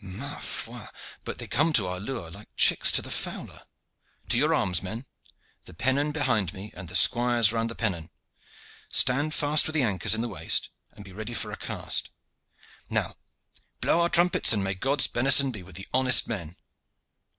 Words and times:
Ma 0.03 0.39
foi! 0.39 0.81
but 1.23 1.37
they 1.37 1.45
come 1.45 1.71
to 1.71 1.85
our 1.85 1.99
lure 1.99 2.31
like 2.31 2.47
chicks 2.57 2.91
to 2.91 3.03
the 3.03 3.11
fowler. 3.11 3.61
To 4.29 4.37
your 4.39 4.51
arms, 4.51 4.81
men! 4.81 5.05
The 5.65 5.75
pennon 5.75 6.11
behind 6.11 6.55
me, 6.55 6.73
and 6.75 6.89
the 6.89 6.95
squires 6.95 7.53
round 7.53 7.69
the 7.69 7.75
pennon. 7.75 8.09
Stand 8.91 9.35
fast 9.35 9.67
with 9.67 9.75
the 9.75 9.83
anchors 9.83 10.15
in 10.15 10.21
the 10.21 10.27
waist, 10.27 10.69
and 10.93 11.05
be 11.05 11.13
ready 11.13 11.35
for 11.35 11.51
a 11.51 11.55
cast. 11.55 12.09
Now 12.89 13.13
blow 13.79 14.01
out 14.01 14.13
the 14.13 14.15
trumpets, 14.15 14.51
and 14.51 14.63
may 14.63 14.73
God's 14.73 15.05
benison 15.05 15.51
be 15.51 15.61
with 15.61 15.75
the 15.75 15.87
honest 15.93 16.27
men!" 16.27 16.55